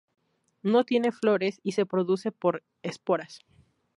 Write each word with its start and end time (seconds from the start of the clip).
No 0.63 0.83
tiene 0.83 1.11
flores 1.11 1.59
y 1.61 1.73
se 1.73 1.81
reproduce 1.81 2.31
por 2.31 2.63
esporas. 2.81 3.41